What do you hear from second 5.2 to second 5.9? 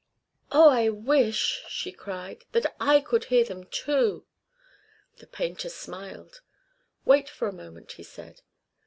painter